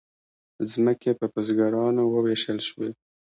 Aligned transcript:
ځمکې 0.71 1.11
په 1.19 1.25
بزګرانو 1.33 2.03
وویشل 2.13 2.59
شوې. 2.67 2.89